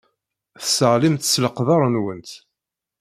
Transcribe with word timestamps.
Tesseɣlimt 0.61 1.29
s 1.33 1.35
leqder-nwent. 1.43 2.31